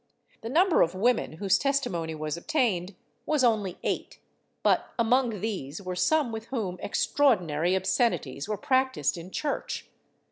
The 0.41 0.49
number 0.49 0.81
of 0.81 0.95
women 0.95 1.33
whose 1.33 1.59
testi 1.59 1.91
mony 1.91 2.15
was 2.15 2.35
obtained 2.35 2.95
was 3.27 3.43
only 3.43 3.77
eight, 3.83 4.17
but 4.63 4.89
among 4.97 5.41
these 5.41 5.79
were 5.79 5.95
some 5.95 6.31
with 6.31 6.45
whom 6.45 6.79
extraordinary 6.81 7.75
obscenities 7.75 8.49
were 8.49 8.57
practised 8.57 9.15
in 9.15 9.29
church. 9.29 9.85